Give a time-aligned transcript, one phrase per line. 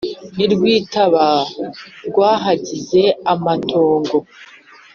[0.35, 1.25] n'i rwitaba
[2.07, 3.03] rwahagize
[3.33, 4.17] amatongo.